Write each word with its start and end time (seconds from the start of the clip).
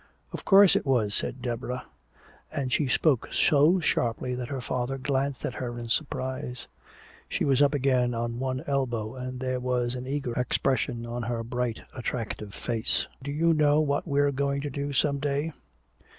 "Of 0.33 0.45
course 0.45 0.75
it 0.75 0.83
was," 0.83 1.13
said 1.13 1.43
Deborah. 1.43 1.85
And 2.51 2.73
she 2.73 2.87
spoke 2.87 3.31
so 3.31 3.79
sharply 3.79 4.33
that 4.33 4.47
her 4.47 4.59
father 4.59 4.97
glanced 4.97 5.45
at 5.45 5.53
her 5.53 5.77
in 5.77 5.89
surprise. 5.89 6.65
She 7.29 7.45
was 7.45 7.61
up 7.61 7.75
again 7.75 8.15
on 8.15 8.39
one 8.39 8.63
elbow, 8.65 9.13
and 9.13 9.39
there 9.39 9.59
was 9.59 9.93
an 9.93 10.07
eager 10.07 10.33
expression 10.33 11.05
on 11.05 11.21
her 11.21 11.43
bright 11.43 11.81
attractive 11.95 12.55
face. 12.55 13.05
"Do 13.21 13.29
you 13.31 13.53
know 13.53 13.79
what 13.79 14.07
we're 14.07 14.31
going 14.31 14.61
to 14.61 14.71
do 14.71 14.91
some 14.91 15.19
day? 15.19 15.53